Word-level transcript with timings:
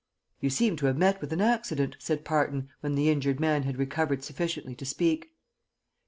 "You 0.39 0.49
seem 0.49 0.77
to 0.77 0.87
have 0.87 0.97
met 0.97 1.21
with 1.21 1.31
an 1.31 1.41
accident," 1.41 1.95
said 1.99 2.25
Parton, 2.25 2.69
when 2.79 2.95
the 2.95 3.11
injured 3.11 3.39
man 3.39 3.61
had 3.61 3.77
recovered 3.77 4.23
sufficiently 4.23 4.73
to 4.77 4.83
speak. 4.85 5.35